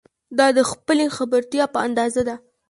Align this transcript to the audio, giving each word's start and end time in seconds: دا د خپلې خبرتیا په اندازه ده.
دا 0.37 0.47
د 0.57 0.59
خپلې 0.71 1.05
خبرتیا 1.17 1.65
په 1.73 1.79
اندازه 1.87 2.21
ده. 2.27 2.35